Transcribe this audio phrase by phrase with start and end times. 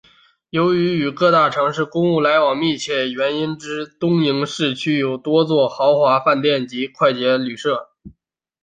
[0.49, 7.91] 由于与各大城市公务往来密切的原因之一东营市区有多座豪华饭店及快捷旅舍。